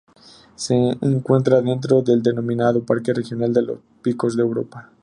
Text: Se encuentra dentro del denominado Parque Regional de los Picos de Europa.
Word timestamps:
Se 0.55 0.97
encuentra 1.03 1.61
dentro 1.61 2.01
del 2.01 2.23
denominado 2.23 2.83
Parque 2.83 3.13
Regional 3.13 3.53
de 3.53 3.61
los 3.61 3.79
Picos 4.01 4.35
de 4.35 4.41
Europa. 4.41 4.91